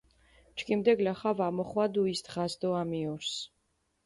ჩქიმდე 0.61 0.93
გლახა 1.01 1.31
ვა 1.41 1.47
მოხვადუ 1.57 2.07
ის 2.13 2.21
დღას 2.29 2.53
დო 2.65 2.69
ამიორს! 2.81 3.33